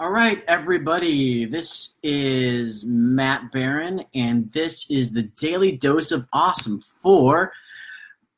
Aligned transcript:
All 0.00 0.12
right, 0.12 0.44
everybody. 0.46 1.44
This 1.44 1.96
is 2.04 2.86
Matt 2.86 3.50
Barron, 3.50 4.04
and 4.14 4.48
this 4.52 4.88
is 4.88 5.10
the 5.10 5.24
Daily 5.24 5.72
Dose 5.72 6.12
of 6.12 6.28
Awesome 6.32 6.80
for 6.80 7.52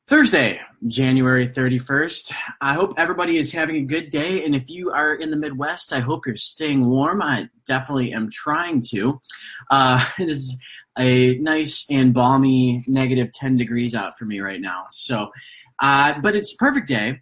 Thursday, 0.07 0.59
January 0.87 1.47
31st. 1.47 2.33
I 2.61 2.73
hope 2.73 2.95
everybody 2.97 3.37
is 3.37 3.51
having 3.51 3.75
a 3.75 3.81
good 3.81 4.09
day, 4.09 4.43
and 4.43 4.55
if 4.55 4.71
you 4.71 4.89
are 4.89 5.13
in 5.13 5.29
the 5.29 5.37
Midwest, 5.37 5.93
I 5.93 5.99
hope 5.99 6.25
you're 6.25 6.35
staying 6.35 6.83
warm. 6.89 7.21
I 7.21 7.47
definitely 7.67 8.11
am 8.11 8.31
trying 8.31 8.81
to. 8.89 9.21
Uh, 9.69 10.03
it 10.17 10.29
is 10.29 10.57
a 10.97 11.37
nice 11.37 11.85
and 11.91 12.11
balmy 12.11 12.83
negative 12.87 13.33
10 13.33 13.57
degrees 13.57 13.93
out 13.93 14.17
for 14.17 14.25
me 14.25 14.39
right 14.39 14.61
now. 14.61 14.85
So, 14.89 15.29
uh, 15.77 16.19
but 16.21 16.35
it's 16.35 16.55
a 16.55 16.57
perfect 16.57 16.87
day 16.87 17.21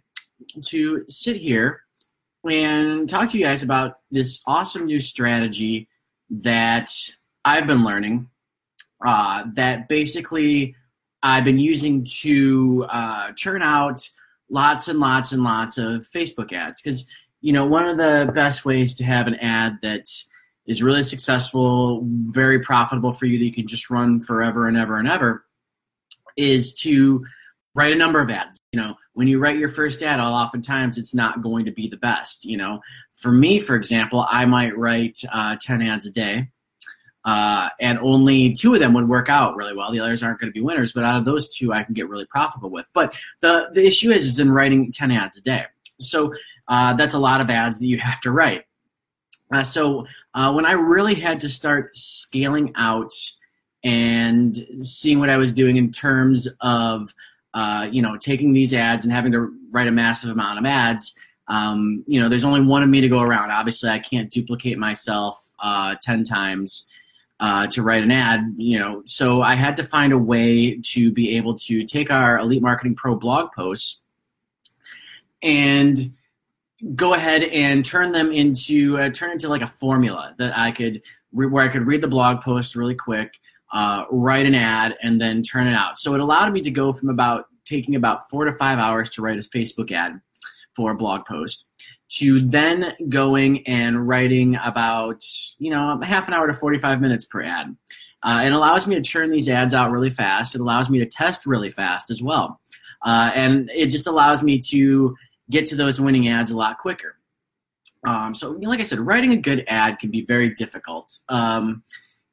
to 0.68 1.04
sit 1.08 1.36
here 1.36 1.82
and 2.44 3.08
talk 3.08 3.28
to 3.30 3.38
you 3.38 3.44
guys 3.44 3.62
about 3.62 3.98
this 4.10 4.40
awesome 4.46 4.86
new 4.86 5.00
strategy 5.00 5.88
that 6.30 6.90
I've 7.44 7.66
been 7.66 7.84
learning. 7.84 8.28
Uh, 9.04 9.44
that 9.54 9.88
basically 9.88 10.74
I've 11.22 11.44
been 11.44 11.58
using 11.58 12.06
to 12.20 12.86
uh, 12.88 13.32
churn 13.32 13.62
out 13.62 14.08
lots 14.50 14.88
and 14.88 14.98
lots 14.98 15.32
and 15.32 15.42
lots 15.42 15.78
of 15.78 16.08
Facebook 16.08 16.52
ads. 16.52 16.82
Because, 16.82 17.06
you 17.40 17.52
know, 17.52 17.64
one 17.64 17.86
of 17.86 17.96
the 17.96 18.30
best 18.34 18.64
ways 18.64 18.94
to 18.96 19.04
have 19.04 19.26
an 19.26 19.36
ad 19.36 19.78
that 19.82 20.06
is 20.66 20.82
really 20.82 21.02
successful, 21.02 22.02
very 22.04 22.60
profitable 22.60 23.12
for 23.12 23.26
you, 23.26 23.38
that 23.38 23.44
you 23.44 23.52
can 23.52 23.66
just 23.66 23.90
run 23.90 24.20
forever 24.20 24.68
and 24.68 24.76
ever 24.76 24.98
and 24.98 25.08
ever, 25.08 25.44
is 26.36 26.74
to 26.74 27.24
write 27.74 27.92
a 27.92 27.96
number 27.96 28.20
of 28.20 28.30
ads. 28.30 28.60
You 28.72 28.80
know, 28.80 28.94
when 29.14 29.28
you 29.28 29.38
write 29.38 29.58
your 29.58 29.68
first 29.68 30.02
ad, 30.02 30.20
oftentimes 30.20 30.98
it's 30.98 31.14
not 31.14 31.42
going 31.42 31.64
to 31.64 31.70
be 31.70 31.88
the 31.88 31.96
best. 31.96 32.44
You 32.44 32.56
know, 32.56 32.80
for 33.14 33.32
me, 33.32 33.58
for 33.58 33.76
example, 33.76 34.26
I 34.28 34.44
might 34.44 34.76
write 34.76 35.18
uh, 35.32 35.56
10 35.60 35.82
ads 35.82 36.06
a 36.06 36.10
day. 36.10 36.48
Uh, 37.22 37.68
and 37.80 37.98
only 37.98 38.54
two 38.54 38.72
of 38.72 38.80
them 38.80 38.94
would 38.94 39.06
work 39.06 39.28
out 39.28 39.54
really 39.54 39.74
well. 39.74 39.90
The 39.90 40.00
others 40.00 40.22
aren't 40.22 40.40
going 40.40 40.50
to 40.50 40.58
be 40.58 40.64
winners, 40.64 40.92
but 40.92 41.04
out 41.04 41.18
of 41.18 41.26
those 41.26 41.54
two, 41.54 41.70
I 41.70 41.82
can 41.82 41.92
get 41.92 42.08
really 42.08 42.24
profitable 42.24 42.70
with. 42.70 42.86
But 42.94 43.14
the 43.40 43.68
the 43.74 43.86
issue 43.86 44.10
is, 44.10 44.24
is 44.24 44.38
in 44.38 44.50
writing 44.50 44.90
ten 44.90 45.10
ads 45.10 45.36
a 45.36 45.42
day. 45.42 45.66
So 45.98 46.32
uh, 46.68 46.94
that's 46.94 47.12
a 47.12 47.18
lot 47.18 47.42
of 47.42 47.50
ads 47.50 47.78
that 47.78 47.86
you 47.86 47.98
have 48.10 48.22
to 48.22 48.32
write. 48.32 48.64
Uh, 49.52 49.62
so 49.62 50.06
uh, 50.32 50.52
when 50.52 50.64
I 50.64 50.72
really 50.72 51.14
had 51.14 51.40
to 51.40 51.48
start 51.48 51.94
scaling 51.94 52.72
out 52.76 53.12
and 53.82 54.56
seeing 54.80 55.18
what 55.18 55.30
I 55.30 55.36
was 55.36 55.52
doing 55.52 55.76
in 55.76 55.90
terms 55.90 56.48
of 56.60 57.12
uh, 57.54 57.88
you 57.90 58.02
know, 58.02 58.16
taking 58.16 58.52
these 58.52 58.72
ads 58.72 59.04
and 59.04 59.12
having 59.12 59.32
to 59.32 59.52
write 59.70 59.88
a 59.88 59.92
massive 59.92 60.30
amount 60.30 60.58
of 60.58 60.64
ads, 60.64 61.18
um, 61.48 62.04
you 62.06 62.20
know, 62.20 62.28
there's 62.28 62.44
only 62.44 62.60
one 62.60 62.82
of 62.82 62.88
me 62.88 63.00
to 63.00 63.08
go 63.08 63.20
around. 63.20 63.50
Obviously, 63.50 63.90
I 63.90 63.98
can't 63.98 64.30
duplicate 64.30 64.78
myself 64.78 65.52
uh, 65.58 65.96
10 66.00 66.24
times 66.24 66.90
uh, 67.40 67.66
to 67.68 67.82
write 67.82 68.02
an 68.02 68.10
ad, 68.10 68.54
you 68.56 68.78
know, 68.78 69.02
so 69.06 69.42
I 69.42 69.54
had 69.54 69.74
to 69.76 69.84
find 69.84 70.12
a 70.12 70.18
way 70.18 70.76
to 70.76 71.10
be 71.10 71.36
able 71.36 71.54
to 71.54 71.82
take 71.84 72.10
our 72.10 72.38
Elite 72.38 72.62
Marketing 72.62 72.94
Pro 72.94 73.14
blog 73.14 73.50
posts 73.52 74.04
and 75.42 76.12
go 76.94 77.14
ahead 77.14 77.42
and 77.44 77.84
turn 77.84 78.12
them 78.12 78.30
into 78.30 78.98
uh, 78.98 79.10
turn 79.10 79.32
into 79.32 79.48
like 79.48 79.62
a 79.62 79.66
formula 79.66 80.34
that 80.38 80.56
I 80.56 80.70
could 80.70 81.02
where 81.30 81.64
I 81.64 81.68
could 81.68 81.86
read 81.86 82.02
the 82.02 82.08
blog 82.08 82.42
post 82.42 82.74
really 82.74 82.94
quick 82.94 83.38
uh, 83.72 84.04
write 84.10 84.46
an 84.46 84.54
ad, 84.54 84.96
and 85.02 85.20
then 85.20 85.42
turn 85.42 85.66
it 85.66 85.74
out. 85.74 85.98
So 85.98 86.14
it 86.14 86.20
allowed 86.20 86.52
me 86.52 86.60
to 86.62 86.70
go 86.70 86.92
from 86.92 87.08
about 87.08 87.46
taking 87.64 87.94
about 87.94 88.28
four 88.28 88.44
to 88.44 88.52
five 88.52 88.78
hours 88.78 89.10
to 89.10 89.22
write 89.22 89.38
a 89.38 89.42
Facebook 89.42 89.92
ad 89.92 90.20
for 90.74 90.90
a 90.90 90.94
blog 90.96 91.24
post 91.26 91.70
to 92.10 92.46
then 92.48 92.92
going 93.08 93.66
and 93.66 94.06
writing 94.06 94.58
about 94.64 95.22
you 95.58 95.70
know 95.70 96.00
half 96.02 96.28
an 96.28 96.34
hour 96.34 96.46
to 96.46 96.52
45 96.52 97.00
minutes 97.00 97.24
per 97.24 97.42
ad. 97.42 97.74
Uh, 98.22 98.42
it 98.44 98.52
allows 98.52 98.86
me 98.86 98.94
to 98.96 99.00
churn 99.00 99.30
these 99.30 99.48
ads 99.48 99.72
out 99.72 99.90
really 99.90 100.10
fast. 100.10 100.54
It 100.54 100.60
allows 100.60 100.90
me 100.90 100.98
to 100.98 101.06
test 101.06 101.46
really 101.46 101.70
fast 101.70 102.10
as 102.10 102.22
well. 102.22 102.60
Uh, 103.02 103.30
and 103.34 103.70
it 103.74 103.86
just 103.86 104.06
allows 104.06 104.42
me 104.42 104.58
to 104.58 105.16
get 105.48 105.64
to 105.66 105.76
those 105.76 105.98
winning 106.00 106.28
ads 106.28 106.50
a 106.50 106.56
lot 106.56 106.78
quicker. 106.78 107.16
Um, 108.06 108.34
so 108.34 108.52
like 108.52 108.80
i 108.80 108.82
said 108.82 108.98
writing 108.98 109.32
a 109.32 109.36
good 109.36 109.64
ad 109.68 109.98
can 109.98 110.10
be 110.10 110.24
very 110.24 110.50
difficult. 110.50 111.18
Um, 111.28 111.82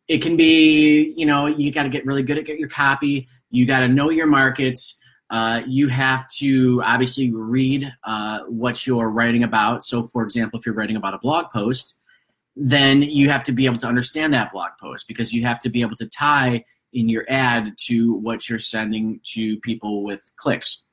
it 0.08 0.22
can 0.22 0.38
be 0.38 1.14
you 1.16 1.26
know 1.26 1.46
you 1.48 1.72
got 1.72 1.84
to 1.84 1.90
get 1.90 2.06
really 2.06 2.24
good 2.24 2.38
at 2.38 2.46
get 2.46 2.60
your 2.60 2.70
copy. 2.70 3.28
You 3.50 3.66
got 3.66 3.80
to 3.82 3.88
know 3.88 4.10
your 4.10 4.28
markets. 4.28 5.00
Uh, 5.30 5.62
you 5.68 5.90
have 5.90 6.30
to 6.32 6.82
obviously 6.86 7.34
read 7.34 7.94
uh, 8.06 8.40
what 8.48 8.88
you're 8.88 9.10
writing 9.10 9.44
about. 9.44 9.84
So 9.84 10.04
for 10.04 10.24
example 10.24 10.60
if 10.60 10.66
you're 10.66 10.76
writing 10.76 10.96
about 10.96 11.14
a 11.14 11.18
blog 11.18 11.52
post 11.52 12.00
then 12.58 13.04
you 13.04 13.30
have 13.30 13.44
to 13.44 13.52
be 13.52 13.66
able 13.68 13.78
to 13.78 13.88
understand 13.88 14.34
that 14.34 14.52
blog 14.52 14.72
post 14.82 15.08
because 15.08 15.32
you 15.32 15.44
have 15.44 15.60
to 15.60 15.70
be 15.70 15.82
able 15.82 15.96
to 15.96 16.08
tie 16.08 16.64
in 16.92 17.08
your 17.08 17.24
ad 17.30 17.72
to 17.78 18.16
what 18.16 18.50
you're 18.50 18.58
sending 18.58 19.20
to 19.24 19.60
people 19.60 20.04
with 20.04 20.32
clicks. 20.38 20.86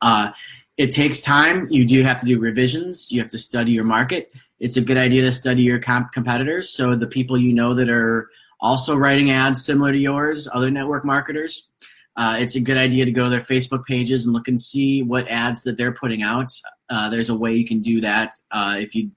Uh, 0.00 0.30
it 0.76 0.92
takes 0.92 1.20
time. 1.20 1.66
You 1.68 1.84
do 1.84 2.04
have 2.04 2.18
to 2.18 2.26
do 2.26 2.38
revisions. 2.38 3.10
You 3.10 3.20
have 3.20 3.30
to 3.30 3.38
study 3.38 3.72
your 3.72 3.84
market 3.84 4.32
it's 4.60 4.76
a 4.76 4.80
good 4.80 4.96
idea 4.96 5.22
to 5.22 5.32
study 5.32 5.62
your 5.62 5.78
comp- 5.78 6.12
competitors. 6.12 6.70
So 6.70 6.94
the 6.94 7.06
people 7.06 7.38
you 7.38 7.52
know 7.52 7.74
that 7.74 7.88
are 7.88 8.28
also 8.60 8.96
writing 8.96 9.30
ads 9.30 9.64
similar 9.64 9.92
to 9.92 9.98
yours, 9.98 10.48
other 10.52 10.70
network 10.70 11.04
marketers. 11.04 11.70
Uh, 12.16 12.36
it's 12.40 12.56
a 12.56 12.60
good 12.60 12.76
idea 12.76 13.04
to 13.04 13.12
go 13.12 13.24
to 13.24 13.30
their 13.30 13.38
Facebook 13.38 13.84
pages 13.84 14.24
and 14.24 14.34
look 14.34 14.48
and 14.48 14.60
see 14.60 15.02
what 15.02 15.28
ads 15.28 15.62
that 15.62 15.76
they're 15.76 15.92
putting 15.92 16.22
out. 16.22 16.52
Uh, 16.90 17.08
there's 17.08 17.30
a 17.30 17.34
way 17.34 17.54
you 17.54 17.64
can 17.64 17.80
do 17.80 18.00
that. 18.00 18.32
Uh, 18.50 18.76
if 18.80 18.94
you 18.94 19.12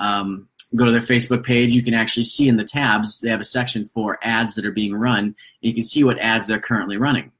um, 0.00 0.48
go 0.74 0.84
to 0.84 0.90
their 0.90 1.00
Facebook 1.00 1.44
page, 1.44 1.74
you 1.74 1.82
can 1.82 1.94
actually 1.94 2.24
see 2.24 2.48
in 2.48 2.56
the 2.56 2.64
tabs, 2.64 3.20
they 3.20 3.30
have 3.30 3.40
a 3.40 3.44
section 3.44 3.84
for 3.84 4.18
ads 4.22 4.56
that 4.56 4.66
are 4.66 4.72
being 4.72 4.94
run. 4.94 5.36
You 5.60 5.74
can 5.74 5.84
see 5.84 6.02
what 6.02 6.18
ads 6.18 6.48
they're 6.48 6.58
currently 6.58 6.96
running. 6.96 7.30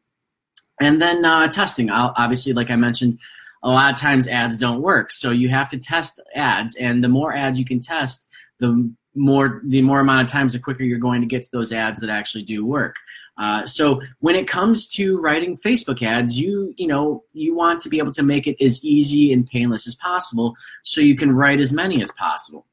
And 0.80 1.02
then 1.02 1.24
uh, 1.24 1.48
testing. 1.48 1.90
I'll, 1.90 2.14
obviously, 2.16 2.52
like 2.52 2.70
I 2.70 2.76
mentioned, 2.76 3.18
a 3.62 3.68
lot 3.68 3.92
of 3.92 3.98
times 3.98 4.26
ads 4.26 4.58
don't 4.58 4.80
work. 4.80 5.12
So 5.12 5.30
you 5.30 5.48
have 5.48 5.68
to 5.70 5.78
test 5.78 6.20
ads, 6.34 6.74
and 6.76 7.04
the 7.04 7.08
more 7.08 7.34
ads 7.34 7.58
you 7.58 7.64
can 7.64 7.80
test, 7.80 8.28
the 8.58 8.92
more 9.14 9.60
the 9.66 9.82
more 9.82 10.00
amount 10.00 10.22
of 10.22 10.28
times, 10.28 10.52
the 10.52 10.58
quicker 10.58 10.84
you're 10.84 10.98
going 10.98 11.20
to 11.20 11.26
get 11.26 11.42
to 11.42 11.50
those 11.52 11.72
ads 11.72 12.00
that 12.00 12.10
actually 12.10 12.44
do 12.44 12.64
work. 12.64 12.96
Uh, 13.38 13.64
so 13.64 14.00
when 14.18 14.36
it 14.36 14.46
comes 14.46 14.88
to 14.88 15.18
writing 15.20 15.56
Facebook 15.56 16.02
ads, 16.02 16.38
you 16.38 16.74
you 16.76 16.86
know 16.86 17.24
you 17.32 17.54
want 17.54 17.80
to 17.82 17.88
be 17.88 17.98
able 17.98 18.12
to 18.12 18.22
make 18.22 18.46
it 18.46 18.56
as 18.62 18.84
easy 18.84 19.32
and 19.32 19.46
painless 19.46 19.86
as 19.86 19.94
possible, 19.94 20.54
so 20.84 21.00
you 21.00 21.16
can 21.16 21.32
write 21.32 21.60
as 21.60 21.72
many 21.72 22.02
as 22.02 22.10
possible. 22.12 22.66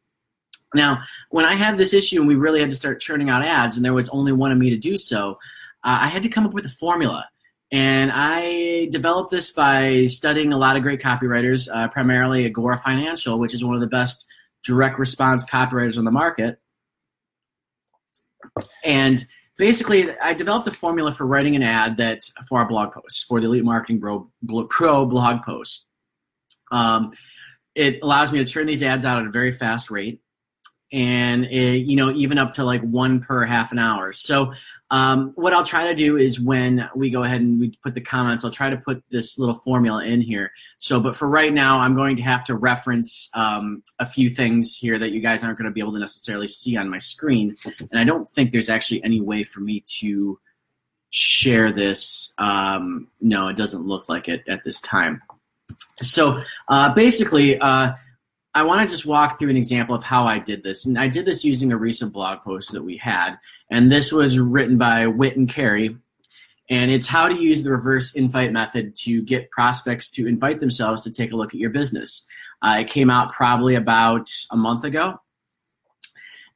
Now, 0.74 1.00
when 1.30 1.46
I 1.46 1.56
had 1.56 1.78
this 1.78 1.94
issue 1.94 2.20
and 2.20 2.28
we 2.28 2.36
really 2.36 2.60
had 2.60 2.70
to 2.70 2.76
start 2.76 3.00
churning 3.00 3.30
out 3.30 3.44
ads, 3.44 3.78
and 3.78 3.86
there 3.86 3.94
was 3.94 4.10
only 4.10 4.34
one 4.34 4.52
of 4.52 4.58
me 4.58 4.70
to 4.70 4.78
do 4.78 4.98
so, 4.98 5.32
uh, 5.84 6.00
I 6.02 6.08
had 6.08 6.24
to 6.24 6.30
come 6.30 6.46
up 6.46 6.54
with 6.54 6.66
a 6.66 6.70
formula. 6.70 7.26
And 7.72 8.12
I 8.14 8.88
developed 8.92 9.32
this 9.32 9.52
by 9.52 10.06
studying 10.06 10.54
a 10.54 10.58
lot 10.58 10.78
of 10.78 10.84
great 10.84 11.02
copywriters, 11.02 11.68
uh, 11.74 11.90
primarily 11.90 12.46
Agora 12.46 12.78
Financial, 12.78 13.40
which 13.40 13.54
is 13.54 13.64
one 13.64 13.76
of 13.76 13.82
the 13.82 13.88
best 13.88 14.26
direct 14.64 14.98
response 15.00 15.44
copywriters 15.44 15.98
on 15.98 16.06
the 16.06 16.12
market. 16.12 16.60
And 18.86 19.24
basically, 19.58 20.18
I 20.20 20.34
developed 20.34 20.68
a 20.68 20.72
formula 20.72 21.12
for 21.12 21.28
writing 21.28 21.56
an 21.56 21.64
ad 21.64 21.98
that 21.98 22.22
for 22.48 22.60
our 22.60 22.68
blog 22.68 22.94
posts, 22.94 23.24
for 23.24 23.42
the 23.42 23.48
Elite 23.48 23.66
Marketing 23.66 24.00
Pro, 24.00 24.30
Pro 24.70 25.06
blog 25.06 25.44
posts. 25.44 25.86
Um, 26.72 27.12
it 27.76 28.00
allows 28.02 28.32
me 28.32 28.40
to 28.40 28.46
turn 28.46 28.66
these 28.66 28.82
ads 28.82 29.06
out 29.06 29.20
at 29.20 29.28
a 29.28 29.32
very 29.32 29.52
fast 29.52 29.92
rate 29.92 30.22
and 30.92 31.46
it, 31.46 31.80
you 31.80 31.96
know 31.96 32.12
even 32.12 32.38
up 32.38 32.52
to 32.54 32.64
like 32.64 32.82
one 32.82 33.20
per 33.20 33.46
half 33.46 33.72
an 33.72 33.80
hour. 33.80 34.14
So 34.14 34.54
um, 34.90 35.34
what 35.36 35.54
i'll 35.54 35.66
try 35.66 35.86
to 35.86 35.94
do 35.94 36.16
is 36.18 36.40
when 36.40 36.90
we 36.96 37.10
go 37.10 37.24
ahead 37.24 37.42
and 37.42 37.60
we 37.60 37.78
put 37.84 37.94
the 37.94 38.02
comments 38.02 38.46
i'll 38.46 38.52
try 38.52 38.70
to 38.70 38.78
put 38.78 39.04
this 39.12 39.38
little 39.38 39.56
formula 39.56 40.06
in 40.06 40.22
here. 40.22 40.52
So 40.78 41.00
but 41.00 41.16
for 41.16 41.28
right 41.28 41.54
now 41.54 41.80
i'm 41.80 41.96
going 41.96 42.16
to 42.16 42.22
have 42.22 42.46
to 42.46 42.56
reference 42.56 43.30
um, 43.34 43.84
a 44.00 44.06
few 44.06 44.30
things 44.30 44.78
here 44.78 44.98
that 45.00 45.12
you 45.12 45.20
guys 45.20 45.44
aren't 45.44 45.58
going 45.58 45.70
to 45.70 45.74
be 45.74 45.82
able 45.82 45.94
to 45.94 46.00
necessarily 46.00 46.48
see 46.48 46.78
on 46.78 46.90
my 46.90 47.00
screen. 47.00 47.54
And 47.92 48.00
i 48.00 48.04
don't 48.04 48.30
think 48.30 48.52
there's 48.52 48.70
actually 48.70 49.04
any 49.04 49.20
way 49.20 49.44
for 49.44 49.60
me 49.60 49.84
to 50.00 50.40
share 51.10 51.72
this. 51.72 52.34
Um, 52.38 53.08
no 53.20 53.50
it 53.50 53.58
doesn't 53.58 53.86
look 53.86 54.08
like 54.08 54.30
it 54.30 54.44
at 54.48 54.64
this 54.64 54.80
time. 54.80 55.22
So 56.02 56.42
uh, 56.70 56.94
basically 56.94 57.60
uh, 57.60 57.94
I 58.58 58.64
want 58.64 58.82
to 58.82 58.92
just 58.92 59.06
walk 59.06 59.38
through 59.38 59.52
an 59.52 59.56
example 59.56 59.94
of 59.94 60.04
how 60.04 60.26
I 60.26 60.40
did 60.40 60.64
this. 60.64 60.88
And 60.88 60.98
I 60.98 61.08
did 61.08 61.28
this 61.28 61.46
using 61.46 61.72
a 61.72 61.78
recent 61.78 62.12
blog 62.12 62.42
post 62.42 62.72
that 62.72 62.82
we 62.82 62.98
had. 62.98 63.36
And 63.70 63.92
this 63.92 64.12
was 64.12 64.40
written 64.40 64.80
by 64.80 65.06
Whit 65.06 65.38
and 65.38 65.48
Carey. 65.48 65.96
And 66.68 66.90
it's 66.90 67.06
how 67.06 67.28
to 67.28 67.40
use 67.40 67.62
the 67.62 67.70
reverse 67.70 68.16
invite 68.16 68.52
method 68.52 68.96
to 69.04 69.22
get 69.22 69.52
prospects 69.52 70.10
to 70.14 70.26
invite 70.26 70.60
themselves 70.60 71.04
to 71.04 71.12
take 71.12 71.34
a 71.34 71.36
look 71.36 71.54
at 71.54 71.60
your 71.60 71.70
business. 71.70 72.26
Uh, 72.64 72.78
it 72.80 72.90
came 72.90 73.12
out 73.12 73.32
probably 73.32 73.76
about 73.76 74.28
a 74.50 74.58
month 74.58 74.84
ago. 74.84 75.22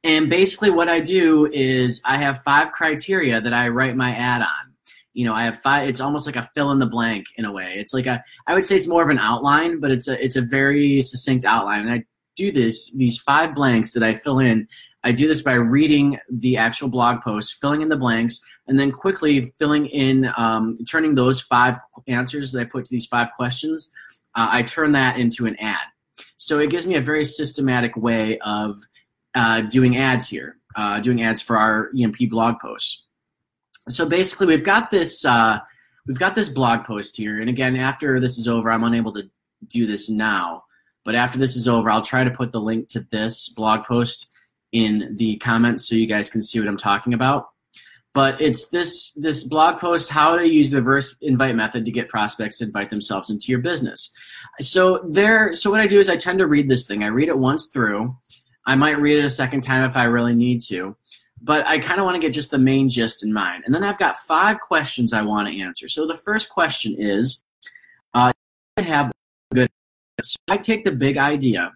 And 0.02 0.28
basically, 0.28 0.70
what 0.70 0.88
I 0.88 0.98
do 0.98 1.46
is 1.52 2.02
I 2.04 2.18
have 2.18 2.42
five 2.42 2.72
criteria 2.72 3.40
that 3.40 3.54
I 3.54 3.68
write 3.68 3.94
my 3.94 4.10
ad 4.10 4.42
on 4.42 4.71
you 5.14 5.24
know 5.24 5.34
i 5.34 5.44
have 5.44 5.58
five 5.60 5.88
it's 5.88 6.00
almost 6.00 6.26
like 6.26 6.36
a 6.36 6.48
fill 6.54 6.70
in 6.72 6.78
the 6.78 6.86
blank 6.86 7.26
in 7.36 7.44
a 7.44 7.52
way 7.52 7.74
it's 7.76 7.92
like 7.92 8.06
a 8.06 8.22
i 8.46 8.54
would 8.54 8.64
say 8.64 8.76
it's 8.76 8.86
more 8.86 9.02
of 9.02 9.10
an 9.10 9.18
outline 9.18 9.80
but 9.80 9.90
it's 9.90 10.08
a 10.08 10.22
it's 10.22 10.36
a 10.36 10.42
very 10.42 11.02
succinct 11.02 11.44
outline 11.44 11.80
and 11.80 11.90
i 11.90 12.04
do 12.36 12.52
this, 12.52 12.92
these 12.92 13.18
five 13.18 13.54
blanks 13.54 13.92
that 13.92 14.02
I 14.02 14.14
fill 14.14 14.38
in, 14.38 14.68
I 15.04 15.12
do 15.12 15.26
this 15.26 15.42
by 15.42 15.54
reading 15.54 16.18
the 16.30 16.56
actual 16.56 16.88
blog 16.88 17.22
post, 17.22 17.56
filling 17.60 17.82
in 17.82 17.88
the 17.88 17.96
blanks, 17.96 18.40
and 18.68 18.78
then 18.78 18.92
quickly 18.92 19.52
filling 19.58 19.86
in, 19.86 20.32
um, 20.36 20.76
turning 20.88 21.14
those 21.14 21.40
five 21.40 21.76
answers 22.06 22.52
that 22.52 22.60
I 22.60 22.64
put 22.64 22.84
to 22.84 22.90
these 22.90 23.06
five 23.06 23.28
questions, 23.36 23.90
uh, 24.34 24.48
I 24.50 24.62
turn 24.62 24.92
that 24.92 25.18
into 25.18 25.46
an 25.46 25.56
ad. 25.56 25.86
So 26.36 26.60
it 26.60 26.70
gives 26.70 26.86
me 26.86 26.94
a 26.94 27.00
very 27.00 27.24
systematic 27.24 27.96
way 27.96 28.38
of 28.38 28.78
uh, 29.34 29.62
doing 29.62 29.96
ads 29.96 30.28
here, 30.28 30.58
uh, 30.76 31.00
doing 31.00 31.22
ads 31.22 31.42
for 31.42 31.56
our 31.56 31.90
EMP 31.98 32.30
blog 32.30 32.60
posts. 32.60 33.06
So 33.88 34.08
basically, 34.08 34.46
we've 34.46 34.64
got 34.64 34.90
this 34.90 35.24
uh, 35.24 35.60
we've 36.06 36.18
got 36.18 36.34
this 36.34 36.48
blog 36.48 36.84
post 36.84 37.16
here, 37.16 37.40
and 37.40 37.48
again, 37.48 37.76
after 37.76 38.20
this 38.20 38.38
is 38.38 38.48
over, 38.48 38.70
I'm 38.70 38.84
unable 38.84 39.12
to 39.14 39.28
do 39.66 39.86
this 39.86 40.08
now. 40.08 40.64
But 41.04 41.14
after 41.14 41.38
this 41.38 41.56
is 41.56 41.66
over, 41.66 41.90
I'll 41.90 42.02
try 42.02 42.24
to 42.24 42.30
put 42.30 42.52
the 42.52 42.60
link 42.60 42.88
to 42.90 43.00
this 43.10 43.48
blog 43.48 43.84
post 43.84 44.30
in 44.70 45.14
the 45.18 45.36
comments 45.38 45.88
so 45.88 45.94
you 45.94 46.06
guys 46.06 46.30
can 46.30 46.42
see 46.42 46.58
what 46.58 46.68
I'm 46.68 46.76
talking 46.76 47.12
about. 47.12 47.48
But 48.14 48.40
it's 48.40 48.68
this 48.68 49.12
this 49.12 49.42
blog 49.42 49.78
post 49.78 50.10
how 50.10 50.36
to 50.36 50.46
use 50.46 50.70
the 50.70 50.78
reverse 50.78 51.16
invite 51.22 51.56
method 51.56 51.84
to 51.86 51.90
get 51.90 52.08
prospects 52.08 52.58
to 52.58 52.64
invite 52.64 52.90
themselves 52.90 53.30
into 53.30 53.46
your 53.50 53.60
business. 53.60 54.12
So 54.60 55.00
there 55.08 55.54
so 55.54 55.70
what 55.70 55.80
I 55.80 55.86
do 55.86 55.98
is 55.98 56.10
I 56.10 56.16
tend 56.16 56.38
to 56.40 56.46
read 56.46 56.68
this 56.68 56.86
thing. 56.86 57.02
I 57.02 57.08
read 57.08 57.28
it 57.28 57.38
once 57.38 57.68
through. 57.68 58.14
I 58.66 58.74
might 58.76 59.00
read 59.00 59.18
it 59.18 59.24
a 59.24 59.30
second 59.30 59.62
time 59.62 59.84
if 59.84 59.96
I 59.96 60.04
really 60.04 60.34
need 60.34 60.60
to. 60.68 60.94
But 61.44 61.66
I 61.66 61.78
kind 61.78 61.98
of 61.98 62.06
want 62.06 62.14
to 62.14 62.20
get 62.20 62.32
just 62.32 62.50
the 62.50 62.58
main 62.58 62.88
gist 62.88 63.24
in 63.24 63.32
mind. 63.32 63.64
And 63.66 63.74
then 63.74 63.82
I've 63.82 63.98
got 63.98 64.16
five 64.18 64.60
questions 64.60 65.12
I 65.12 65.22
want 65.22 65.48
to 65.48 65.60
answer. 65.60 65.88
So 65.88 66.06
the 66.06 66.16
first 66.16 66.48
question 66.48 66.94
is 66.96 67.44
uh, 68.14 68.32
I 68.76 68.80
have 68.80 69.10
good 69.52 69.68
so 70.22 70.36
I 70.48 70.56
take 70.56 70.84
the 70.84 70.92
big 70.92 71.16
idea 71.16 71.72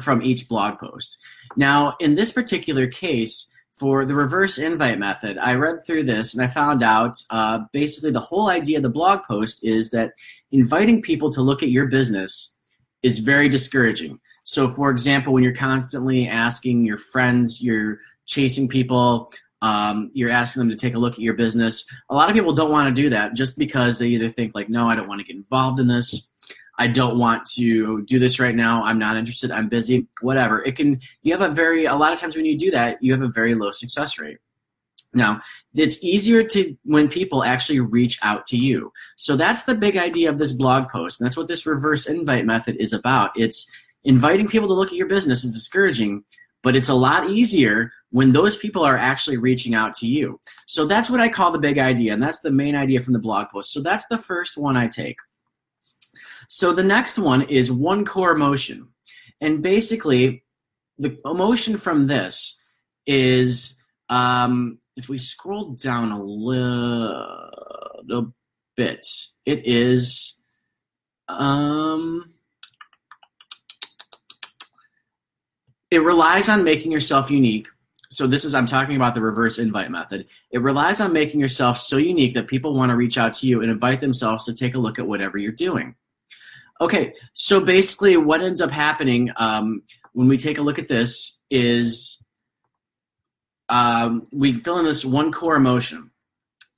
from 0.00 0.22
each 0.22 0.48
blog 0.48 0.78
post. 0.78 1.18
Now, 1.56 1.96
in 2.00 2.14
this 2.14 2.32
particular 2.32 2.86
case, 2.86 3.52
for 3.72 4.04
the 4.04 4.14
reverse 4.14 4.58
invite 4.58 4.98
method, 4.98 5.38
I 5.38 5.54
read 5.54 5.76
through 5.86 6.04
this 6.04 6.34
and 6.34 6.42
I 6.42 6.48
found 6.48 6.82
out 6.82 7.16
uh, 7.30 7.60
basically 7.72 8.10
the 8.10 8.20
whole 8.20 8.50
idea 8.50 8.78
of 8.78 8.82
the 8.82 8.88
blog 8.88 9.22
post 9.22 9.64
is 9.64 9.90
that 9.90 10.12
inviting 10.50 11.00
people 11.00 11.30
to 11.30 11.42
look 11.42 11.62
at 11.62 11.70
your 11.70 11.86
business 11.86 12.56
is 13.02 13.20
very 13.20 13.48
discouraging. 13.48 14.18
So, 14.48 14.66
for 14.70 14.90
example, 14.90 15.34
when 15.34 15.42
you're 15.42 15.52
constantly 15.52 16.26
asking 16.26 16.86
your 16.86 16.96
friends, 16.96 17.60
you're 17.60 17.98
chasing 18.24 18.66
people, 18.66 19.30
um, 19.60 20.10
you're 20.14 20.30
asking 20.30 20.60
them 20.60 20.70
to 20.70 20.76
take 20.76 20.94
a 20.94 20.98
look 20.98 21.12
at 21.12 21.18
your 21.18 21.34
business, 21.34 21.84
a 22.08 22.14
lot 22.14 22.30
of 22.30 22.34
people 22.34 22.54
don't 22.54 22.72
want 22.72 22.88
to 22.88 23.02
do 23.02 23.10
that 23.10 23.34
just 23.34 23.58
because 23.58 23.98
they 23.98 24.06
either 24.06 24.30
think, 24.30 24.54
like, 24.54 24.70
no, 24.70 24.88
I 24.88 24.94
don't 24.94 25.06
want 25.06 25.20
to 25.20 25.26
get 25.26 25.36
involved 25.36 25.80
in 25.80 25.86
this 25.86 26.30
I 26.78 26.86
don't 26.86 27.18
want 27.18 27.44
to 27.56 28.04
do 28.04 28.20
this 28.20 28.38
right 28.38 28.54
now. 28.54 28.84
I'm 28.84 29.00
not 29.00 29.16
interested. 29.16 29.50
I'm 29.50 29.68
busy. 29.68 30.06
Whatever. 30.20 30.64
It 30.64 30.76
can. 30.76 31.00
You 31.22 31.36
have 31.36 31.42
a 31.42 31.52
very. 31.52 31.86
A 31.86 31.96
lot 31.96 32.12
of 32.12 32.20
times 32.20 32.36
when 32.36 32.44
you 32.44 32.56
do 32.56 32.70
that, 32.70 33.02
you 33.02 33.12
have 33.12 33.22
a 33.22 33.28
very 33.28 33.56
low 33.56 33.72
success 33.72 34.16
rate. 34.16 34.38
Now, 35.12 35.40
it's 35.74 36.02
easier 36.04 36.44
to 36.44 36.76
when 36.84 37.08
people 37.08 37.42
actually 37.42 37.80
reach 37.80 38.18
out 38.22 38.46
to 38.46 38.56
you. 38.56 38.92
So 39.16 39.36
that's 39.36 39.64
the 39.64 39.74
big 39.74 39.96
idea 39.96 40.30
of 40.30 40.38
this 40.38 40.52
blog 40.52 40.88
post, 40.88 41.20
and 41.20 41.26
that's 41.26 41.36
what 41.36 41.48
this 41.48 41.66
reverse 41.66 42.06
invite 42.06 42.46
method 42.46 42.76
is 42.76 42.92
about. 42.92 43.32
It's 43.34 43.68
inviting 44.08 44.48
people 44.48 44.66
to 44.68 44.74
look 44.74 44.88
at 44.88 44.96
your 44.96 45.06
business 45.06 45.44
is 45.44 45.52
discouraging, 45.52 46.24
but 46.62 46.74
it's 46.74 46.88
a 46.88 46.94
lot 46.94 47.28
easier 47.30 47.92
when 48.10 48.32
those 48.32 48.56
people 48.56 48.82
are 48.82 48.96
actually 48.96 49.36
reaching 49.36 49.74
out 49.74 49.92
to 49.92 50.08
you. 50.08 50.40
So 50.66 50.86
that's 50.86 51.10
what 51.10 51.20
I 51.20 51.28
call 51.28 51.52
the 51.52 51.58
big 51.58 51.78
idea, 51.78 52.14
and 52.14 52.22
that's 52.22 52.40
the 52.40 52.50
main 52.50 52.74
idea 52.74 53.00
from 53.00 53.12
the 53.12 53.18
blog 53.18 53.50
post. 53.50 53.70
So 53.70 53.82
that's 53.82 54.06
the 54.06 54.16
first 54.16 54.56
one 54.56 54.78
I 54.78 54.88
take. 54.88 55.18
So 56.48 56.72
the 56.72 56.82
next 56.82 57.18
one 57.18 57.42
is 57.42 57.70
one 57.70 58.06
core 58.06 58.32
emotion. 58.32 58.88
And 59.42 59.62
basically, 59.62 60.42
the 60.96 61.18
emotion 61.26 61.76
from 61.76 62.06
this 62.06 62.58
is 63.06 63.76
um, 64.08 64.78
if 64.96 65.10
we 65.10 65.18
scroll 65.18 65.72
down 65.72 66.12
a 66.12 66.22
little 66.22 68.32
bit, 68.74 69.06
it 69.44 69.66
is 69.66 70.40
um, 71.28 72.32
it 75.90 75.98
relies 75.98 76.48
on 76.48 76.64
making 76.64 76.92
yourself 76.92 77.30
unique. 77.30 77.68
So 78.10 78.26
this 78.26 78.44
is 78.44 78.54
I'm 78.54 78.66
talking 78.66 78.96
about 78.96 79.14
the 79.14 79.20
reverse 79.20 79.58
invite 79.58 79.90
method. 79.90 80.26
It 80.50 80.62
relies 80.62 81.00
on 81.00 81.12
making 81.12 81.40
yourself 81.40 81.78
so 81.78 81.98
unique 81.98 82.34
that 82.34 82.46
people 82.46 82.74
want 82.74 82.90
to 82.90 82.96
reach 82.96 83.18
out 83.18 83.34
to 83.34 83.46
you 83.46 83.60
and 83.60 83.70
invite 83.70 84.00
themselves 84.00 84.46
to 84.46 84.54
take 84.54 84.74
a 84.74 84.78
look 84.78 84.98
at 84.98 85.06
whatever 85.06 85.36
you're 85.36 85.52
doing. 85.52 85.94
Okay, 86.80 87.12
so 87.34 87.60
basically, 87.60 88.16
what 88.16 88.40
ends 88.40 88.60
up 88.60 88.70
happening 88.70 89.30
um, 89.36 89.82
when 90.12 90.28
we 90.28 90.38
take 90.38 90.58
a 90.58 90.62
look 90.62 90.78
at 90.78 90.88
this 90.88 91.40
is 91.50 92.22
um, 93.68 94.26
we 94.32 94.58
fill 94.60 94.78
in 94.78 94.84
this 94.84 95.04
one 95.04 95.32
core 95.32 95.56
emotion. 95.56 96.10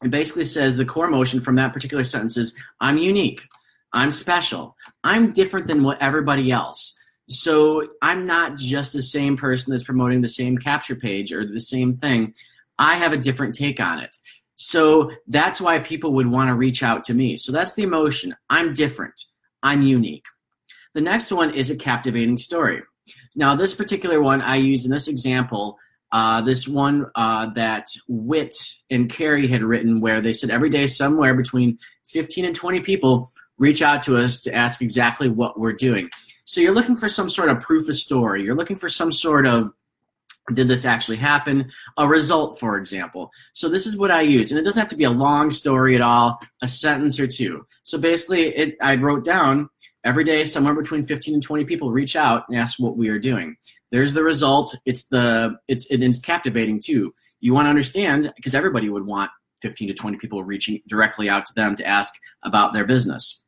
It 0.03 0.11
basically 0.11 0.47
says 0.47 0.77
the 0.77 0.85
core 0.85 1.07
emotion 1.07 1.41
from 1.41 1.57
that 1.57 1.73
particular 1.73 2.05
sentence 2.05 2.37
is 2.37 2.55
I'm 2.81 2.97
unique, 2.97 3.47
I'm 3.93 4.11
special, 4.11 4.77
I'm 5.05 5.33
different 5.33 5.67
than 5.67 5.83
what 5.83 6.01
everybody 6.01 6.51
else. 6.51 6.97
So 7.31 7.87
I'm 8.03 8.27
not 8.27 8.57
just 8.57 8.93
the 8.93 9.03
same 9.03 9.37
person 9.37 9.71
that's 9.71 9.85
promoting 9.85 10.21
the 10.21 10.29
same 10.29 10.59
capture 10.59 10.97
page 10.97 11.33
or 11.33 11.47
the 11.47 11.61
same 11.61 11.97
thing. 11.97 12.35
I 12.79 12.97
have 12.97 13.13
a 13.13 13.19
different 13.19 13.55
take 13.55 13.79
on 13.79 14.01
it. 14.01 14.17
So 14.57 15.11
that's 15.29 15.61
why 15.61 15.79
people 15.79 16.13
would 16.15 16.27
want 16.27 16.49
to 16.49 16.55
reach 16.55 16.83
out 16.83 17.05
to 17.05 17.15
me. 17.15 17.37
So 17.37 17.53
that's 17.53 17.75
the 17.75 17.85
emotion. 17.85 18.35
I'm 18.51 18.75
different. 18.75 19.25
I'm 19.63 19.83
unique. 19.83 20.25
The 20.95 21.01
next 21.01 21.31
one 21.31 21.55
is 21.55 21.71
a 21.71 21.77
captivating 21.77 22.37
story. 22.37 22.83
Now, 23.37 23.55
this 23.55 23.75
particular 23.75 24.21
one 24.21 24.43
I 24.43 24.57
use 24.57 24.85
in 24.85 24.91
this 24.91 25.07
example, 25.07 25.79
uh, 26.11 26.41
this 26.41 26.67
one 26.67 27.07
uh, 27.15 27.47
that 27.55 27.87
Whit 28.09 28.55
and 28.91 29.09
Carrie 29.09 29.47
had 29.47 29.63
written, 29.63 30.01
where 30.01 30.21
they 30.21 30.33
said 30.33 30.51
every 30.51 30.69
day 30.69 30.87
somewhere 30.87 31.35
between 31.35 31.79
15 32.07 32.45
and 32.45 32.55
20 32.55 32.81
people 32.81 33.31
reach 33.57 33.83
out 33.83 34.03
to 34.03 34.19
us 34.19 34.41
to 34.41 34.55
ask 34.55 34.83
exactly 34.83 35.29
what 35.29 35.61
we're 35.61 35.73
doing. 35.73 36.11
So 36.51 36.61
you're 36.61 36.75
looking 36.75 36.97
for 36.97 37.09
some 37.09 37.31
sort 37.31 37.49
of 37.49 37.61
proof 37.61 37.89
of 37.89 37.97
story. 37.97 38.43
You're 38.43 38.57
looking 38.57 38.75
for 38.75 38.89
some 38.89 39.13
sort 39.13 39.47
of 39.47 39.73
did 40.53 40.67
this 40.67 40.85
actually 40.85 41.19
happen? 41.19 41.71
A 41.97 42.09
result, 42.09 42.59
for 42.59 42.77
example. 42.77 43.31
So 43.53 43.69
this 43.69 43.87
is 43.87 43.97
what 43.97 44.11
I 44.11 44.23
use, 44.23 44.51
and 44.51 44.59
it 44.59 44.65
doesn't 44.65 44.81
have 44.81 44.89
to 44.89 44.97
be 44.97 45.05
a 45.05 45.11
long 45.11 45.53
story 45.53 45.95
at 45.95 46.01
all, 46.01 46.41
a 46.61 46.67
sentence 46.67 47.21
or 47.21 47.29
two. 47.29 47.65
So 47.85 47.99
basically, 47.99 48.49
it, 48.57 48.77
I 48.83 48.97
wrote 48.97 49.25
down 49.25 49.69
every 50.03 50.25
day 50.25 50.43
somewhere 50.43 50.75
between 50.75 51.05
15 51.05 51.35
and 51.35 51.43
20 51.43 51.67
people 51.67 51.93
reach 51.93 52.17
out 52.17 52.47
and 52.49 52.59
ask 52.59 52.81
what 52.81 52.97
we 52.97 53.11
are 53.11 53.19
doing. 53.21 53.55
There's 53.93 54.13
the 54.13 54.25
result. 54.25 54.77
It's 54.85 55.05
the 55.05 55.55
it's 55.69 55.87
it 55.87 56.03
is 56.03 56.19
captivating 56.19 56.81
too. 56.81 57.15
You 57.39 57.55
want 57.55 57.67
to 57.67 57.71
understand 57.71 58.33
because 58.35 58.57
everybody 58.57 58.89
would 58.89 59.07
want 59.07 59.31
15 59.63 59.87
to 59.87 59.95
20 59.95 60.17
people 60.17 60.43
reaching 60.43 60.81
directly 60.89 61.31
out 61.31 61.47
to 61.47 61.55
them 61.55 61.77
to 61.77 61.87
ask 61.87 62.13
about 62.43 62.73
their 62.73 62.87
business. 62.87 63.45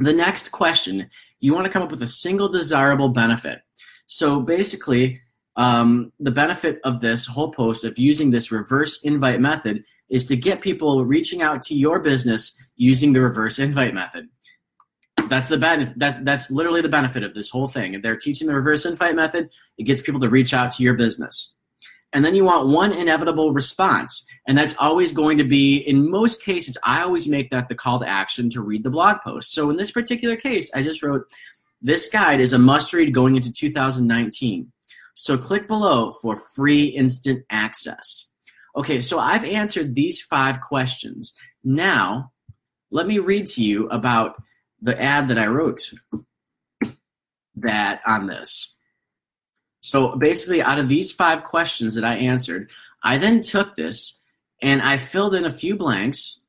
The 0.00 0.12
next 0.12 0.50
question, 0.50 1.08
you 1.44 1.52
want 1.52 1.66
to 1.66 1.70
come 1.70 1.82
up 1.82 1.90
with 1.90 2.00
a 2.00 2.06
single 2.06 2.48
desirable 2.48 3.10
benefit. 3.10 3.60
So 4.06 4.40
basically, 4.40 5.20
um, 5.56 6.10
the 6.18 6.30
benefit 6.30 6.80
of 6.84 7.02
this 7.02 7.26
whole 7.26 7.52
post 7.52 7.84
of 7.84 7.98
using 7.98 8.30
this 8.30 8.50
reverse 8.50 9.02
invite 9.02 9.40
method 9.40 9.84
is 10.08 10.24
to 10.26 10.36
get 10.36 10.62
people 10.62 11.04
reaching 11.04 11.42
out 11.42 11.62
to 11.64 11.74
your 11.74 12.00
business 12.00 12.58
using 12.76 13.12
the 13.12 13.20
reverse 13.20 13.58
invite 13.58 13.92
method. 13.92 14.26
That's 15.28 15.48
the 15.48 15.58
benefit. 15.58 15.98
That, 15.98 16.24
that's 16.24 16.50
literally 16.50 16.80
the 16.80 16.88
benefit 16.88 17.22
of 17.22 17.34
this 17.34 17.50
whole 17.50 17.68
thing. 17.68 17.92
If 17.92 18.00
they're 18.00 18.16
teaching 18.16 18.48
the 18.48 18.54
reverse 18.54 18.86
invite 18.86 19.14
method, 19.14 19.50
it 19.76 19.84
gets 19.84 20.00
people 20.00 20.20
to 20.20 20.30
reach 20.30 20.54
out 20.54 20.70
to 20.72 20.82
your 20.82 20.94
business. 20.94 21.58
And 22.14 22.24
then 22.24 22.34
you 22.36 22.44
want 22.44 22.68
one 22.68 22.92
inevitable 22.92 23.52
response. 23.52 24.24
And 24.46 24.56
that's 24.56 24.76
always 24.76 25.12
going 25.12 25.36
to 25.38 25.44
be, 25.44 25.78
in 25.78 26.08
most 26.10 26.42
cases, 26.42 26.78
I 26.84 27.02
always 27.02 27.28
make 27.28 27.50
that 27.50 27.68
the 27.68 27.74
call 27.74 27.98
to 27.98 28.08
action 28.08 28.48
to 28.50 28.62
read 28.62 28.84
the 28.84 28.90
blog 28.90 29.18
post. 29.22 29.52
So 29.52 29.68
in 29.68 29.76
this 29.76 29.90
particular 29.90 30.36
case, 30.36 30.70
I 30.74 30.82
just 30.82 31.02
wrote, 31.02 31.24
this 31.82 32.08
guide 32.08 32.40
is 32.40 32.52
a 32.52 32.58
must 32.58 32.92
read 32.92 33.12
going 33.12 33.34
into 33.34 33.52
2019. 33.52 34.72
So 35.14 35.36
click 35.36 35.66
below 35.66 36.12
for 36.22 36.36
free 36.36 36.84
instant 36.84 37.44
access. 37.50 38.30
Okay, 38.76 39.00
so 39.00 39.18
I've 39.18 39.44
answered 39.44 39.94
these 39.94 40.22
five 40.22 40.60
questions. 40.60 41.34
Now, 41.62 42.32
let 42.90 43.06
me 43.06 43.18
read 43.18 43.46
to 43.48 43.62
you 43.62 43.88
about 43.88 44.40
the 44.80 45.00
ad 45.00 45.28
that 45.28 45.38
I 45.38 45.46
wrote 45.46 45.90
that 47.56 48.00
on 48.06 48.26
this. 48.28 48.76
So 49.84 50.16
basically, 50.16 50.62
out 50.62 50.78
of 50.78 50.88
these 50.88 51.12
five 51.12 51.44
questions 51.44 51.94
that 51.94 52.04
I 52.04 52.14
answered, 52.14 52.70
I 53.02 53.18
then 53.18 53.42
took 53.42 53.76
this 53.76 54.22
and 54.62 54.80
I 54.80 54.96
filled 54.96 55.34
in 55.34 55.44
a 55.44 55.52
few 55.52 55.76
blanks. 55.76 56.42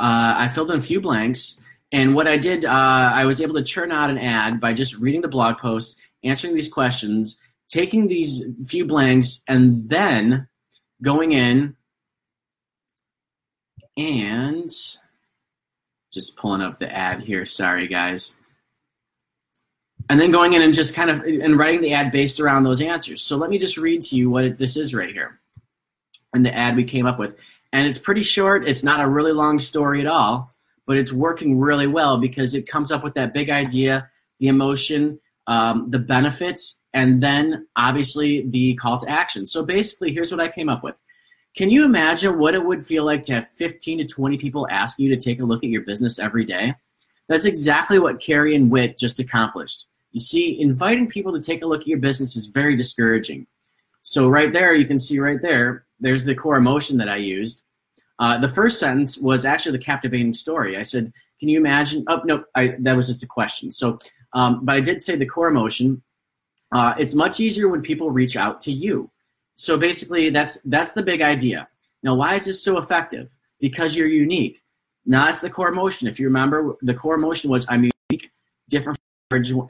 Uh, 0.00 0.34
I 0.38 0.48
filled 0.48 0.72
in 0.72 0.78
a 0.78 0.82
few 0.82 1.00
blanks, 1.00 1.60
and 1.92 2.16
what 2.16 2.26
I 2.26 2.36
did, 2.36 2.64
uh, 2.64 2.68
I 3.14 3.26
was 3.26 3.40
able 3.40 3.54
to 3.54 3.62
churn 3.62 3.92
out 3.92 4.10
an 4.10 4.18
ad 4.18 4.60
by 4.60 4.72
just 4.72 4.98
reading 4.98 5.20
the 5.20 5.28
blog 5.28 5.58
post 5.58 5.96
answering 6.24 6.56
these 6.56 6.68
questions, 6.68 7.40
taking 7.68 8.08
these 8.08 8.42
few 8.66 8.84
blanks, 8.84 9.44
and 9.46 9.88
then 9.88 10.48
going 11.00 11.30
in 11.30 11.76
and 13.96 14.68
just 16.12 16.36
pulling 16.36 16.60
up 16.60 16.80
the 16.80 16.92
ad 16.92 17.20
here. 17.20 17.46
Sorry, 17.46 17.86
guys. 17.86 18.34
And 20.08 20.20
then 20.20 20.30
going 20.30 20.52
in 20.52 20.62
and 20.62 20.72
just 20.72 20.94
kind 20.94 21.10
of 21.10 21.20
and 21.20 21.58
writing 21.58 21.80
the 21.80 21.92
ad 21.92 22.12
based 22.12 22.40
around 22.40 22.64
those 22.64 22.80
answers. 22.80 23.22
So 23.22 23.36
let 23.36 23.50
me 23.50 23.58
just 23.58 23.76
read 23.76 24.02
to 24.02 24.16
you 24.16 24.30
what 24.30 24.44
it, 24.44 24.58
this 24.58 24.76
is 24.76 24.94
right 24.94 25.12
here, 25.12 25.40
and 26.32 26.44
the 26.44 26.54
ad 26.54 26.76
we 26.76 26.84
came 26.84 27.06
up 27.06 27.18
with. 27.18 27.36
And 27.72 27.86
it's 27.86 27.98
pretty 27.98 28.22
short. 28.22 28.68
It's 28.68 28.84
not 28.84 29.00
a 29.00 29.08
really 29.08 29.32
long 29.32 29.58
story 29.58 30.00
at 30.00 30.06
all, 30.06 30.52
but 30.86 30.96
it's 30.96 31.12
working 31.12 31.58
really 31.58 31.86
well 31.86 32.18
because 32.18 32.54
it 32.54 32.66
comes 32.66 32.92
up 32.92 33.02
with 33.02 33.14
that 33.14 33.34
big 33.34 33.50
idea, 33.50 34.08
the 34.38 34.48
emotion, 34.48 35.20
um, 35.46 35.90
the 35.90 35.98
benefits, 35.98 36.78
and 36.94 37.22
then 37.22 37.66
obviously 37.76 38.48
the 38.48 38.74
call 38.76 38.98
to 38.98 39.08
action. 39.08 39.44
So 39.44 39.64
basically, 39.64 40.12
here's 40.12 40.30
what 40.30 40.40
I 40.40 40.48
came 40.48 40.68
up 40.68 40.82
with. 40.82 40.96
Can 41.56 41.70
you 41.70 41.84
imagine 41.84 42.38
what 42.38 42.54
it 42.54 42.64
would 42.64 42.84
feel 42.84 43.04
like 43.04 43.22
to 43.24 43.34
have 43.34 43.48
15 43.48 43.98
to 43.98 44.04
20 44.04 44.38
people 44.38 44.68
ask 44.70 44.98
you 44.98 45.08
to 45.08 45.16
take 45.16 45.40
a 45.40 45.44
look 45.44 45.64
at 45.64 45.70
your 45.70 45.82
business 45.82 46.18
every 46.18 46.44
day? 46.44 46.74
That's 47.28 47.46
exactly 47.46 47.98
what 47.98 48.20
Carrie 48.20 48.54
and 48.54 48.70
Witt 48.70 48.98
just 48.98 49.18
accomplished. 49.18 49.86
You 50.16 50.20
see, 50.20 50.58
inviting 50.62 51.08
people 51.08 51.30
to 51.34 51.42
take 51.42 51.62
a 51.62 51.66
look 51.66 51.82
at 51.82 51.86
your 51.86 51.98
business 51.98 52.36
is 52.36 52.46
very 52.46 52.74
discouraging. 52.74 53.46
So 54.00 54.30
right 54.30 54.50
there, 54.50 54.72
you 54.72 54.86
can 54.86 54.98
see 54.98 55.18
right 55.20 55.42
there, 55.42 55.84
there's 56.00 56.24
the 56.24 56.34
core 56.34 56.56
emotion 56.56 56.96
that 56.96 57.08
I 57.10 57.16
used. 57.16 57.64
Uh, 58.18 58.38
the 58.38 58.48
first 58.48 58.80
sentence 58.80 59.18
was 59.18 59.44
actually 59.44 59.72
the 59.76 59.84
captivating 59.84 60.32
story. 60.32 60.78
I 60.78 60.84
said, 60.84 61.12
"Can 61.38 61.50
you 61.50 61.58
imagine?" 61.58 62.02
Oh 62.08 62.22
no, 62.24 62.44
I, 62.54 62.76
that 62.78 62.96
was 62.96 63.08
just 63.08 63.24
a 63.24 63.26
question. 63.26 63.70
So, 63.70 63.98
um, 64.32 64.64
but 64.64 64.76
I 64.76 64.80
did 64.80 65.02
say 65.02 65.16
the 65.16 65.26
core 65.26 65.48
emotion. 65.48 66.02
Uh, 66.72 66.94
it's 66.98 67.12
much 67.12 67.38
easier 67.38 67.68
when 67.68 67.82
people 67.82 68.10
reach 68.10 68.38
out 68.38 68.62
to 68.62 68.72
you. 68.72 69.10
So 69.54 69.76
basically, 69.76 70.30
that's 70.30 70.62
that's 70.64 70.92
the 70.92 71.02
big 71.02 71.20
idea. 71.20 71.68
Now, 72.02 72.14
why 72.14 72.36
is 72.36 72.46
this 72.46 72.64
so 72.64 72.78
effective? 72.78 73.36
Because 73.60 73.94
you're 73.94 74.08
unique. 74.08 74.62
Now 75.04 75.26
that's 75.26 75.42
the 75.42 75.50
core 75.50 75.68
emotion. 75.68 76.08
If 76.08 76.18
you 76.18 76.24
remember, 76.24 76.74
the 76.80 76.94
core 76.94 77.16
emotion 77.16 77.50
was 77.50 77.66
I'm 77.68 77.90
unique, 78.08 78.30
different 78.70 78.98
from. 79.28 79.68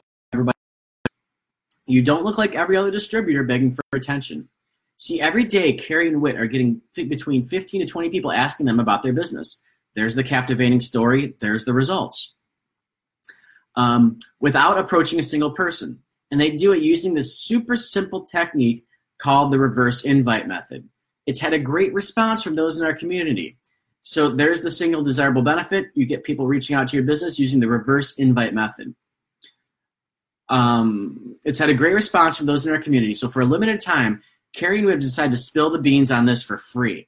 You 1.87 2.03
don't 2.03 2.23
look 2.23 2.37
like 2.37 2.53
every 2.53 2.75
other 2.75 2.91
distributor 2.91 3.43
begging 3.43 3.71
for 3.71 3.81
attention. 3.93 4.49
See, 4.97 5.21
every 5.21 5.45
day, 5.45 5.73
Carrie 5.73 6.07
and 6.07 6.21
Witt 6.21 6.35
are 6.35 6.47
getting 6.47 6.81
between 6.95 7.43
15 7.43 7.81
to 7.81 7.87
20 7.87 8.09
people 8.09 8.31
asking 8.31 8.65
them 8.65 8.79
about 8.79 9.03
their 9.03 9.13
business. 9.13 9.61
There's 9.95 10.15
the 10.15 10.23
captivating 10.23 10.81
story. 10.81 11.35
There's 11.39 11.65
the 11.65 11.73
results. 11.73 12.35
Um, 13.75 14.19
without 14.39 14.77
approaching 14.77 15.19
a 15.19 15.23
single 15.23 15.51
person. 15.51 15.99
And 16.29 16.41
they 16.41 16.51
do 16.51 16.73
it 16.73 16.81
using 16.81 17.13
this 17.13 17.37
super 17.37 17.77
simple 17.77 18.23
technique 18.23 18.85
called 19.19 19.53
the 19.53 19.59
reverse 19.59 20.03
invite 20.03 20.47
method. 20.47 20.87
It's 21.25 21.39
had 21.39 21.53
a 21.53 21.59
great 21.59 21.93
response 21.93 22.43
from 22.43 22.55
those 22.55 22.79
in 22.79 22.85
our 22.85 22.93
community. 22.93 23.57
So 24.01 24.29
there's 24.29 24.61
the 24.61 24.71
single 24.71 25.03
desirable 25.03 25.41
benefit. 25.41 25.87
You 25.93 26.05
get 26.05 26.23
people 26.23 26.47
reaching 26.47 26.75
out 26.75 26.87
to 26.89 26.97
your 26.97 27.05
business 27.05 27.39
using 27.39 27.59
the 27.59 27.67
reverse 27.67 28.13
invite 28.13 28.53
method. 28.53 28.95
Um, 30.49 31.35
it's 31.45 31.59
had 31.59 31.69
a 31.69 31.73
great 31.73 31.93
response 31.93 32.37
from 32.37 32.45
those 32.45 32.65
in 32.65 32.73
our 32.73 32.81
community. 32.81 33.13
So 33.13 33.27
for 33.27 33.41
a 33.41 33.45
limited 33.45 33.81
time, 33.81 34.21
Carrie 34.53 34.77
and 34.77 34.85
we 34.85 34.91
have 34.91 35.01
decided 35.01 35.31
to 35.31 35.37
spill 35.37 35.69
the 35.69 35.79
beans 35.79 36.11
on 36.11 36.25
this 36.25 36.41
for 36.41 36.57
free. 36.57 37.07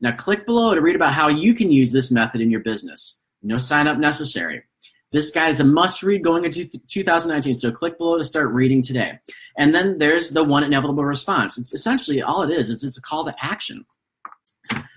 Now 0.00 0.12
click 0.12 0.46
below 0.46 0.74
to 0.74 0.80
read 0.80 0.96
about 0.96 1.12
how 1.12 1.28
you 1.28 1.54
can 1.54 1.70
use 1.70 1.92
this 1.92 2.10
method 2.10 2.40
in 2.40 2.50
your 2.50 2.60
business. 2.60 3.20
No 3.42 3.58
sign 3.58 3.86
up 3.86 3.98
necessary. 3.98 4.62
This 5.12 5.30
guide 5.30 5.50
is 5.50 5.60
a 5.60 5.64
must 5.64 6.02
read 6.02 6.22
going 6.22 6.44
into 6.44 6.66
2019, 6.66 7.56
so 7.56 7.72
click 7.72 7.98
below 7.98 8.16
to 8.16 8.22
start 8.22 8.52
reading 8.52 8.80
today. 8.80 9.18
And 9.58 9.74
then 9.74 9.98
there's 9.98 10.30
the 10.30 10.44
one 10.44 10.62
inevitable 10.62 11.04
response. 11.04 11.58
It's 11.58 11.74
essentially 11.74 12.22
all 12.22 12.42
it 12.42 12.50
is, 12.50 12.70
is 12.70 12.84
it's 12.84 12.96
a 12.96 13.02
call 13.02 13.24
to 13.24 13.34
action. 13.40 13.84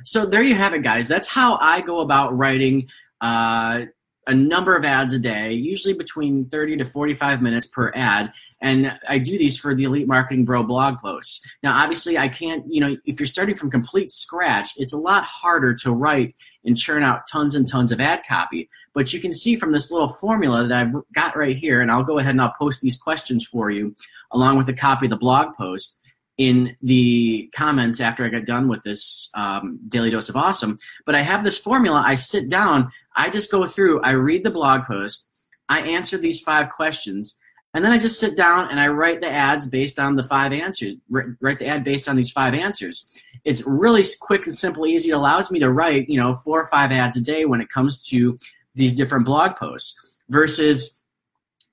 So 0.04 0.26
there 0.26 0.44
you 0.44 0.54
have 0.54 0.74
it, 0.76 0.84
guys. 0.84 1.08
That's 1.08 1.28
how 1.28 1.58
I 1.60 1.82
go 1.82 2.02
about 2.02 2.38
writing 2.38 2.90
uh, 3.22 3.86
a 4.28 4.34
number 4.34 4.76
of 4.76 4.86
ads 4.86 5.14
a 5.14 5.20
day, 5.20 5.54
usually 5.54 5.94
between 5.94 6.46
30 6.46 6.78
to 6.78 6.86
45 6.86 7.42
minutes 7.42 7.68
per 7.68 7.92
ad. 7.94 8.32
And 8.62 8.98
I 9.10 9.18
do 9.18 9.38
these 9.38 9.58
for 9.58 9.76
the 9.76 9.84
Elite 9.84 10.08
Marketing 10.08 10.46
Pro 10.46 10.64
blog 10.64 11.00
posts. 11.00 11.46
Now, 11.62 11.78
obviously, 11.82 12.18
I 12.18 12.30
can't, 12.30 12.64
you 12.68 12.80
know, 12.80 12.96
if 13.06 13.20
you're 13.20 13.28
starting 13.28 13.56
from 13.56 13.70
complete 13.70 14.12
scratch, 14.12 14.70
it's 14.78 14.94
a 14.94 14.98
lot 14.98 15.24
harder 15.26 15.74
to 15.76 15.92
write 15.92 16.36
and 16.64 16.78
churn 16.78 17.04
out 17.04 17.28
tons 17.30 17.56
and 17.56 17.68
tons 17.68 17.92
of 17.92 18.00
ad 18.00 18.22
copy. 18.28 18.70
But 18.94 19.12
you 19.12 19.20
can 19.20 19.34
see 19.34 19.56
from 19.56 19.74
this 19.74 19.92
little 19.92 20.08
formula 20.08 20.68
that 20.68 20.78
I've 20.78 20.94
got 21.14 21.36
right 21.36 21.58
here, 21.58 21.82
and 21.82 21.92
I'll 21.92 22.06
go 22.06 22.20
ahead 22.20 22.32
and 22.32 22.42
I'll 22.42 22.54
post 22.58 22.82
these 22.82 22.96
questions 22.96 23.46
for 23.46 23.70
you 23.70 23.96
along 24.32 24.58
with 24.58 24.70
a 24.70 24.74
copy 24.74 25.08
of 25.08 25.10
the 25.10 25.18
blog 25.18 25.56
post 25.56 26.00
in 26.38 26.76
the 26.82 27.50
comments 27.54 28.02
after 28.02 28.26
I 28.26 28.30
get 28.30 28.46
done 28.46 28.68
with 28.68 28.84
this 28.84 29.30
um, 29.36 29.80
daily 29.88 30.10
dose 30.10 30.30
of 30.30 30.36
awesome. 30.36 30.80
But 31.06 31.16
I 31.16 31.22
have 31.22 31.44
this 31.44 31.60
formula. 31.60 32.04
I 32.06 32.16
sit 32.16 32.50
down, 32.50 32.92
I 33.16 33.30
just 33.30 33.52
go 33.52 33.66
through, 33.66 34.02
I 34.02 34.12
read 34.12 34.44
the 34.44 34.52
blog 34.52 34.84
post, 34.84 35.30
I 35.70 35.82
answer 35.82 36.18
these 36.18 36.42
five 36.42 36.70
questions, 36.70 37.38
and 37.74 37.84
then 37.84 37.92
I 37.92 37.98
just 37.98 38.20
sit 38.20 38.36
down 38.36 38.70
and 38.70 38.80
I 38.80 38.88
write 38.88 39.22
the 39.22 39.32
ads 39.32 39.68
based 39.68 40.00
on 40.00 40.16
the 40.16 40.24
five 40.24 40.54
answers. 40.54 40.96
Write 41.10 41.60
the 41.60 41.68
ad 41.68 41.84
based 41.84 42.08
on 42.08 42.16
these 42.16 42.32
five 42.32 42.54
answers. 42.54 43.12
It's 43.46 43.64
really 43.66 44.04
quick 44.22 44.46
and 44.46 44.54
simple, 44.54 44.86
easy. 44.86 45.10
It 45.10 45.14
allows 45.14 45.52
me 45.52 45.60
to 45.60 45.72
write, 45.72 46.08
you 46.08 46.20
know, 46.20 46.34
four 46.34 46.62
or 46.62 46.66
five 46.66 46.92
ads 46.92 47.18
a 47.18 47.22
day 47.22 47.46
when 47.46 47.62
it 47.62 47.70
comes 47.70 48.06
to 48.08 48.38
these 48.76 48.94
different 48.94 49.26
blog 49.26 49.56
posts. 49.56 50.00
Versus, 50.30 51.04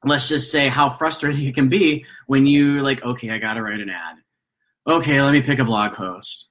let's 0.04 0.28
just 0.28 0.50
say 0.50 0.68
how 0.68 0.88
frustrating 0.88 1.44
it 1.46 1.54
can 1.54 1.68
be 1.68 2.04
when 2.26 2.46
you 2.46 2.82
like, 2.82 3.02
okay, 3.04 3.30
I 3.30 3.38
got 3.38 3.54
to 3.54 3.62
write 3.62 3.80
an 3.80 3.90
ad 3.90 4.16
okay, 4.90 5.22
let 5.22 5.32
me 5.32 5.40
pick 5.40 5.58
a 5.58 5.64
blog 5.64 5.92
post. 5.92 6.48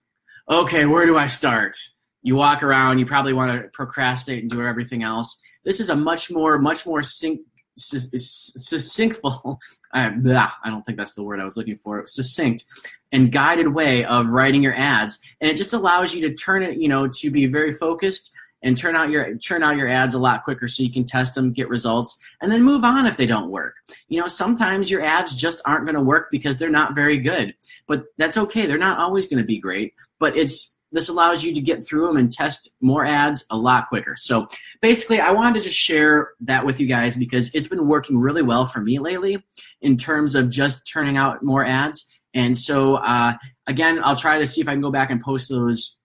Okay, 0.49 0.85
where 0.85 1.05
do 1.05 1.17
I 1.17 1.27
start? 1.27 1.77
You 2.21 2.35
walk 2.35 2.63
around, 2.63 2.99
you 2.99 3.05
probably 3.05 3.33
want 3.33 3.61
to 3.61 3.67
procrastinate 3.69 4.41
and 4.41 4.51
do 4.51 4.65
everything 4.65 5.03
else. 5.03 5.39
This 5.63 5.79
is 5.79 5.89
a 5.89 5.95
much 5.95 6.31
more, 6.31 6.57
much 6.57 6.85
more 6.85 7.03
sync, 7.03 7.41
succinctful, 7.77 9.59
I 9.93 10.09
don't 10.09 10.83
think 10.83 10.97
that's 10.97 11.13
the 11.13 11.23
word 11.23 11.39
I 11.39 11.45
was 11.45 11.57
looking 11.57 11.75
for, 11.75 12.05
succinct 12.07 12.65
and 13.11 13.31
guided 13.31 13.73
way 13.73 14.05
of 14.05 14.27
writing 14.27 14.61
your 14.61 14.75
ads. 14.75 15.19
And 15.41 15.49
it 15.49 15.57
just 15.57 15.73
allows 15.73 16.13
you 16.13 16.21
to 16.27 16.35
turn 16.35 16.63
it, 16.63 16.77
you 16.77 16.87
know, 16.87 17.07
to 17.07 17.31
be 17.31 17.45
very 17.47 17.71
focused 17.71 18.31
and 18.61 18.77
turn 18.77 18.95
out 18.95 19.09
your 19.09 19.37
turn 19.37 19.63
out 19.63 19.77
your 19.77 19.87
ads 19.87 20.15
a 20.15 20.19
lot 20.19 20.43
quicker 20.43 20.67
so 20.67 20.83
you 20.83 20.91
can 20.91 21.03
test 21.03 21.35
them 21.35 21.53
get 21.53 21.69
results 21.69 22.17
and 22.41 22.51
then 22.51 22.63
move 22.63 22.83
on 22.83 23.05
if 23.05 23.17
they 23.17 23.25
don't 23.25 23.51
work. 23.51 23.75
You 24.07 24.21
know 24.21 24.27
sometimes 24.27 24.89
your 24.89 25.03
ads 25.03 25.35
just 25.35 25.61
aren't 25.65 25.85
going 25.85 25.95
to 25.95 26.01
work 26.01 26.29
because 26.31 26.57
they're 26.57 26.69
not 26.69 26.95
very 26.95 27.17
good 27.17 27.53
but 27.87 28.05
that's 28.17 28.37
okay. 28.37 28.65
They're 28.65 28.77
not 28.77 28.99
always 28.99 29.27
going 29.27 29.41
to 29.41 29.47
be 29.47 29.59
great 29.59 29.93
but 30.19 30.35
it's 30.37 30.75
this 30.91 31.07
allows 31.07 31.43
you 31.43 31.53
to 31.53 31.61
get 31.61 31.85
through 31.85 32.07
them 32.07 32.17
and 32.17 32.31
test 32.31 32.71
more 32.81 33.05
ads 33.05 33.45
a 33.51 33.57
lot 33.57 33.87
quicker. 33.87 34.15
So 34.17 34.47
basically 34.81 35.19
i 35.19 35.31
wanted 35.31 35.55
to 35.55 35.61
just 35.61 35.77
share 35.77 36.31
that 36.41 36.65
with 36.65 36.79
you 36.79 36.87
guys 36.87 37.15
because 37.15 37.53
it's 37.53 37.67
been 37.67 37.87
working 37.87 38.17
really 38.17 38.41
well 38.41 38.65
for 38.65 38.81
me 38.81 38.99
lately 38.99 39.43
in 39.81 39.97
terms 39.97 40.35
of 40.35 40.49
just 40.49 40.87
turning 40.91 41.17
out 41.17 41.43
more 41.43 41.65
ads. 41.65 42.05
And 42.33 42.57
so 42.57 42.95
uh, 42.95 43.33
again 43.67 44.01
i'll 44.03 44.15
try 44.15 44.37
to 44.37 44.47
see 44.47 44.61
if 44.61 44.67
i 44.67 44.73
can 44.73 44.81
go 44.81 44.91
back 44.91 45.11
and 45.11 45.21
post 45.21 45.49
those 45.49 45.99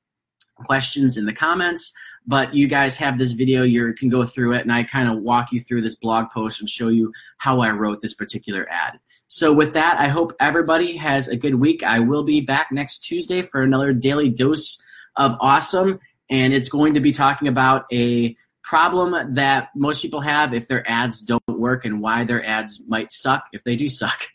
questions 0.67 1.17
in 1.17 1.27
the 1.27 1.33
comments 1.33 1.93
but 2.27 2.55
you 2.55 2.67
guys 2.67 2.97
have 2.97 3.19
this 3.19 3.33
video 3.33 3.63
you 3.63 3.93
can 3.95 4.09
go 4.09 4.25
through 4.25 4.53
it 4.53 4.63
and 4.63 4.73
i 4.73 4.83
kind 4.83 5.09
of 5.09 5.23
walk 5.23 5.53
you 5.53 5.61
through 5.61 5.81
this 5.81 5.97
blog 5.97 6.31
post 6.31 6.61
and 6.61 6.69
show 6.69 6.89
you 6.89 7.13
how 7.39 7.61
i 7.61 7.71
wrote 7.71 8.01
this 8.01 8.15
particular 8.15 8.67
ad. 8.71 8.99
So 9.29 9.53
with 9.53 9.73
that 9.75 9.99
i 9.99 10.09
hope 10.09 10.33
everybody 10.41 10.97
has 10.97 11.29
a 11.29 11.37
good 11.37 11.57
week. 11.57 11.83
I 11.83 12.01
will 12.01 12.25
be 12.25 12.41
back 12.41 12.69
next 12.73 13.01
tuesday 13.01 13.43
for 13.43 13.63
another 13.63 13.93
daily 13.93 14.29
dose 14.29 14.83
of 15.17 15.37
awesome 15.41 15.99
and 16.31 16.53
it's 16.53 16.69
going 16.69 16.95
to 16.95 17.01
be 17.01 17.13
talking 17.13 17.49
about 17.49 17.85
a 17.93 18.37
problem 18.63 19.35
that 19.35 19.69
most 19.77 20.01
people 20.01 20.23
have 20.23 20.55
if 20.55 20.69
their 20.69 20.89
ads 20.91 21.21
don't 21.21 21.43
work 21.49 21.85
and 21.85 22.01
why 22.01 22.25
their 22.25 22.45
ads 22.45 22.83
might 22.89 23.13
suck 23.13 23.45
if 23.53 23.63
they 23.65 23.77
do 23.77 23.89
suck. 23.89 24.27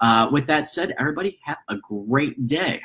Uh, 0.00 0.28
with 0.32 0.46
that 0.46 0.66
said 0.66 0.94
everybody 0.98 1.38
have 1.44 1.58
a 1.68 1.76
great 1.76 2.46
day 2.46 2.80